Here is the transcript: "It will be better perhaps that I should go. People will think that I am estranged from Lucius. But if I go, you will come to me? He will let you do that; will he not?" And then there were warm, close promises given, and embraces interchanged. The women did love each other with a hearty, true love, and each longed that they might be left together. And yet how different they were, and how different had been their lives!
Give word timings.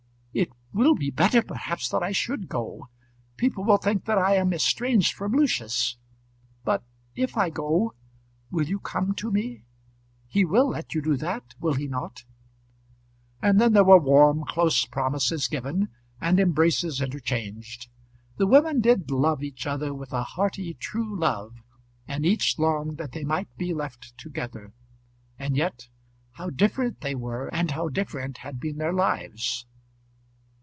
"It 0.33 0.49
will 0.73 0.95
be 0.95 1.11
better 1.11 1.43
perhaps 1.43 1.89
that 1.89 2.01
I 2.01 2.13
should 2.13 2.47
go. 2.47 2.87
People 3.35 3.65
will 3.65 3.75
think 3.77 4.05
that 4.05 4.17
I 4.17 4.35
am 4.35 4.53
estranged 4.53 5.11
from 5.13 5.33
Lucius. 5.33 5.97
But 6.63 6.85
if 7.13 7.35
I 7.35 7.49
go, 7.49 7.93
you 8.49 8.77
will 8.79 8.79
come 8.79 9.13
to 9.15 9.29
me? 9.29 9.65
He 10.29 10.45
will 10.45 10.69
let 10.69 10.93
you 10.93 11.01
do 11.01 11.17
that; 11.17 11.55
will 11.59 11.73
he 11.73 11.89
not?" 11.89 12.23
And 13.41 13.59
then 13.59 13.73
there 13.73 13.83
were 13.83 13.99
warm, 13.99 14.45
close 14.45 14.85
promises 14.85 15.49
given, 15.49 15.89
and 16.21 16.39
embraces 16.39 17.01
interchanged. 17.01 17.89
The 18.37 18.47
women 18.47 18.79
did 18.79 19.11
love 19.11 19.43
each 19.43 19.67
other 19.67 19.93
with 19.93 20.13
a 20.13 20.23
hearty, 20.23 20.75
true 20.75 21.13
love, 21.13 21.61
and 22.07 22.25
each 22.25 22.57
longed 22.57 22.97
that 22.99 23.11
they 23.11 23.25
might 23.25 23.53
be 23.57 23.73
left 23.73 24.17
together. 24.17 24.71
And 25.37 25.57
yet 25.57 25.89
how 26.35 26.49
different 26.49 27.01
they 27.01 27.15
were, 27.15 27.49
and 27.53 27.71
how 27.71 27.89
different 27.89 28.37
had 28.37 28.61
been 28.61 28.77
their 28.77 28.93
lives! 28.93 29.65